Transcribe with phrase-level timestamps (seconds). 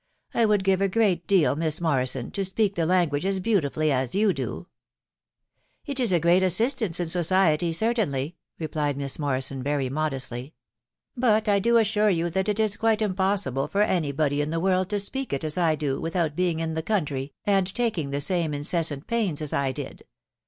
[0.43, 3.91] •••I would give a great deal, Miss Morrison, to speak the lan guage as beautifully
[3.91, 4.65] as you do!""
[5.85, 10.55] It is a great assistance in society, certainly," replied Miss Morrison, very modestly;
[11.15, 14.09] "but I do assure you that it is quite impossible for an?
[14.15, 17.33] body in the world to speak it as I do without being in the country,
[17.45, 20.01] and taking the same incessant pains as I did.